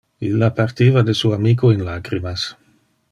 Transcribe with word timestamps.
Illa 0.27 0.49
partiva 0.55 1.03
de 1.09 1.13
su 1.19 1.31
amico 1.37 1.71
in 1.75 1.85
lacrimas. 1.91 2.47